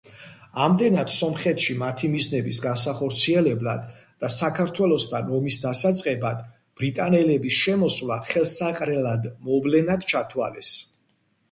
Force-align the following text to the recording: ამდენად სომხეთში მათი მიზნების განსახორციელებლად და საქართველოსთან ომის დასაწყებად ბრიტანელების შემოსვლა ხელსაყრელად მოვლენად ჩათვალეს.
ამდენად 0.67 1.11
სომხეთში 1.15 1.75
მათი 1.81 2.09
მიზნების 2.13 2.61
განსახორციელებლად 2.63 3.83
და 4.25 4.31
საქართველოსთან 4.37 5.31
ომის 5.41 5.59
დასაწყებად 5.67 6.41
ბრიტანელების 6.83 7.63
შემოსვლა 7.69 8.21
ხელსაყრელად 8.33 9.31
მოვლენად 9.51 10.11
ჩათვალეს. 10.15 10.77